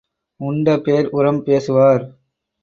உண்ட 0.39 0.77
பேர் 0.79 1.09
உரம் 1.09 1.43
பேசுவார். 1.43 2.03